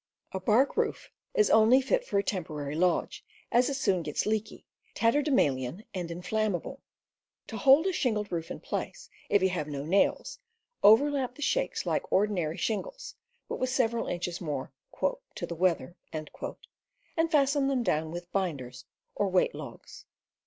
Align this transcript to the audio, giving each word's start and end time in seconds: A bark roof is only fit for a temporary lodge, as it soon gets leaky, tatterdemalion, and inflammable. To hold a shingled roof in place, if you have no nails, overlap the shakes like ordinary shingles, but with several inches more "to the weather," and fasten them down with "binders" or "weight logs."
A 0.31 0.39
bark 0.39 0.77
roof 0.77 1.11
is 1.35 1.51
only 1.51 1.79
fit 1.79 2.03
for 2.07 2.17
a 2.17 2.23
temporary 2.23 2.73
lodge, 2.73 3.23
as 3.51 3.69
it 3.69 3.75
soon 3.75 4.01
gets 4.01 4.25
leaky, 4.25 4.65
tatterdemalion, 4.95 5.83
and 5.93 6.09
inflammable. 6.09 6.81
To 7.45 7.57
hold 7.57 7.85
a 7.85 7.93
shingled 7.93 8.31
roof 8.31 8.49
in 8.49 8.61
place, 8.61 9.11
if 9.29 9.43
you 9.43 9.49
have 9.49 9.67
no 9.67 9.85
nails, 9.85 10.39
overlap 10.81 11.35
the 11.35 11.43
shakes 11.43 11.85
like 11.85 12.11
ordinary 12.11 12.57
shingles, 12.57 13.13
but 13.47 13.57
with 13.59 13.69
several 13.69 14.07
inches 14.07 14.41
more 14.41 14.71
"to 15.35 15.45
the 15.45 15.53
weather," 15.53 15.95
and 16.11 16.31
fasten 17.29 17.67
them 17.67 17.83
down 17.83 18.09
with 18.09 18.31
"binders" 18.31 18.85
or 19.13 19.27
"weight 19.29 19.53
logs." 19.53 20.07